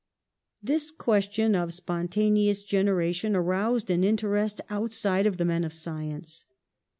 [0.63, 6.45] This question of spontaneous generation aroused an interest outside of the men of sci ence.